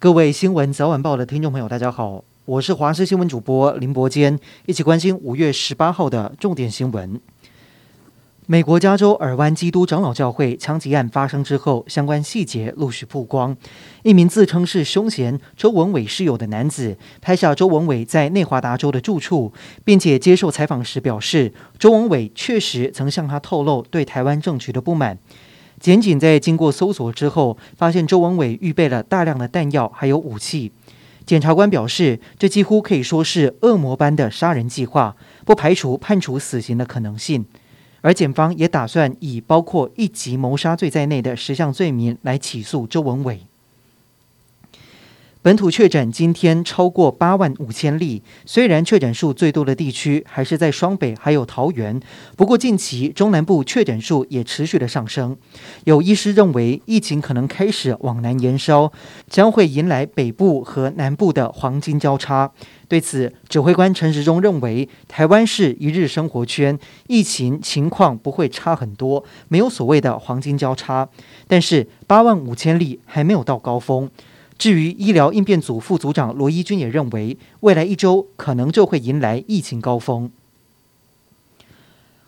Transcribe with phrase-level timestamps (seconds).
[0.00, 7.20] 各位新闻早晚报的听众朋友，大家好，我是华视新闻主播林伯坚，一起关心五月十八号的重点新闻。
[8.46, 13.56] 美国加州尔湾基督长老教会枪击案发生之后，相关细节陆续曝光。
[14.04, 19.52] 一名自称是凶嫌周文伟室友的男子拍下周文伟在内华达州的住处，
[19.84, 25.18] 并且接受采访时表示，周文伟确实曾向他透露对台湾政局的不满。
[25.80, 30.72] 检警在经过搜索之后，发现周文伟预备了大量的弹药，还有武器。
[31.24, 35.14] 检察官表示，这几乎可以说是恶魔般的杀人计划，
[35.44, 37.44] 不排除判处死刑的可能性。
[38.00, 43.40] 而检方也打算以包括一级谋杀罪在内的十项罪名来起诉周文伟。
[45.40, 52.00] 本土确诊今天超过八万五千例，虽然确诊数最多的地区还是在双北还有桃园，
[52.36, 55.36] 不过近期中南部确诊数也持续的上升。
[55.84, 58.92] 有医师认为，疫情可能开始往南延烧，
[59.28, 62.50] 将会迎来北部和南部的黄金交叉。
[62.88, 71.08] 对此，指挥官陈时中认为，台湾是一日生活圈，疫情情况不会差很多，没有所谓的黄金交叉。
[71.46, 74.10] 但是八万五千例还没有到高峰。
[74.58, 80.30] 至于医疗应变组副组长罗一军也认为，未来一周可能就会迎来疫情高峰。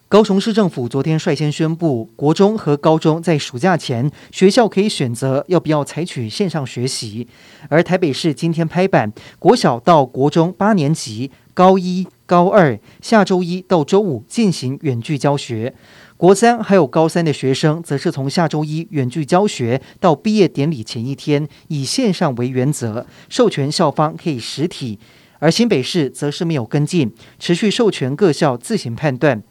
[0.08, 7.28] 高雄市政府昨天率先宣布，国中和高中在暑假前，学校可以选择要不要采取线上学习。
[7.68, 15.74] 而台北市今天拍板，国小到国中八年级、高一、高二，下周一到周五进行远距教学。
[16.16, 24.98] 国三还有高三的学生，则是从下周一远距教学到毕业典礼前一天，以线上为原则，授权校方可以实体。
[25.38, 29.42] 而新北市则是没有跟进，持续授权各校自行判断。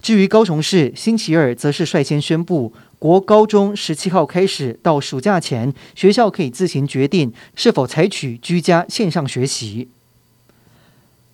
[0.00, 9.90] 至于高雄市，星期二则是率先宣布，国高中十七号开始到暑假前，学校可以自行决定是否采取居家线上学习。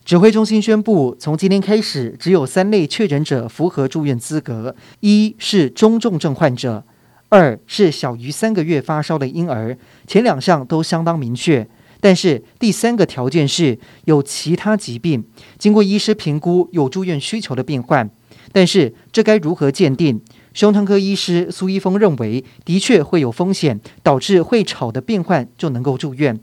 [0.05, 6.85] 指挥中心宣布，从今天开始，只有三类确诊者符合住院资格：一是中重症患者，
[7.31, 9.75] 二是小于三个月发烧的婴儿。
[10.07, 11.67] 前两项都相当明确，
[12.03, 15.25] 但是第三个条件是有其他疾病，
[15.57, 18.11] 经过医师评估有住院需求的病患。
[18.53, 20.21] 但是这该如何鉴定？
[20.53, 26.39] 胸腔科医师苏一峰认为，的确会有风险，导致会吵的病患就能够住院。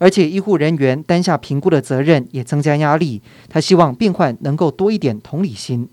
[0.00, 3.20] 而且医护人员担下评估的责任，也增加压力。
[3.50, 5.90] 他希望病患能够多一点同理心。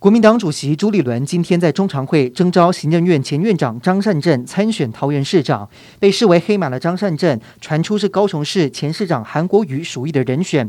[0.00, 5.70] 国民党主席朱立伦今天在中常会征召行政院前院长张善政参选桃园市长，
[6.00, 10.68] 被视为黑马的张善政传出是高雄市前市长韩国瑜属意的人选。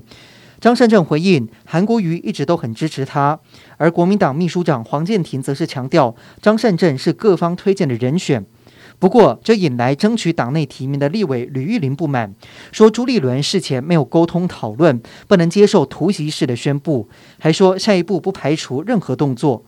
[0.61, 3.39] 张善政回应，韩国瑜一直都很支持他，
[3.77, 8.45] 而国民党秘书长黄健庭则是强调，张善政是各方推荐的人选。
[8.99, 12.33] 不过，这引来争取党内提名的立委吕玉玲不满，
[12.71, 17.09] 说朱立伦事前没有沟通讨论，不能接受突袭式的宣布，
[17.39, 19.63] 还说下一步不排除任何动作。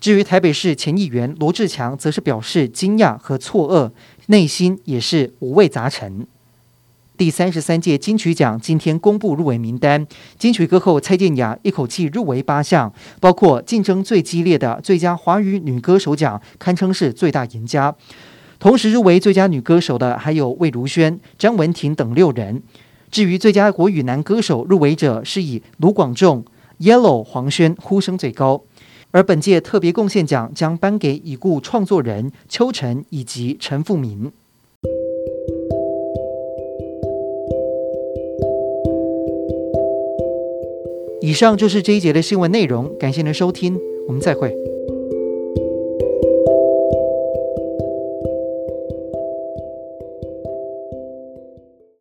[0.00, 3.92] 至于台北市前议员罗志强，则是表示惊讶和错愕，
[4.26, 6.26] 内心也是五味杂陈。
[7.16, 10.04] 第三十三届金曲奖今天公布入围名单，
[10.36, 17.94] 金曲歌后蔡健雅一口气入围八项，包括竞争最激烈的最佳华语女歌手奖，堪称是最大赢家。
[18.58, 22.62] 同时入围最佳女歌手的还有魏如萱、张文婷等六人。
[23.10, 26.44] 至于最佳国语男歌手入围者是以卢广仲、
[26.80, 28.64] Yellow、黄轩呼声最高。
[29.10, 34.32] 而本届特别贡献奖将颁给已故创作人邱晨以及陈复明。
[41.20, 43.78] 以上就是这一节的新闻内容，感谢您的收听，
[44.08, 44.73] 我们再会。